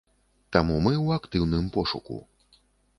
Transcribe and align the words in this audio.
Таму 0.57 0.79
мы 0.87 0.93
ў 0.93 1.07
актыўным 1.19 1.71
пошуку. 1.79 2.21